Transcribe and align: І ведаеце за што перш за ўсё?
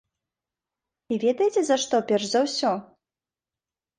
І 1.15 1.19
ведаеце 1.23 1.61
за 1.67 1.77
што 1.83 1.95
перш 2.11 2.25
за 2.31 2.41
ўсё? 2.45 2.71